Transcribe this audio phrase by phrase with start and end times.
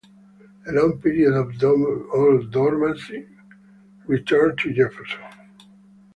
[0.67, 1.59] A long period of
[2.51, 3.27] dormancy
[4.07, 5.21] returned to Jefferson.